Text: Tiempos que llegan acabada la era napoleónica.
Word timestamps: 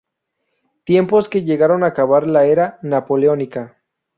Tiempos 0.83 1.29
que 1.29 1.43
llegan 1.43 1.83
acabada 1.83 2.25
la 2.25 2.45
era 2.47 2.79
napoleónica. 2.81 3.77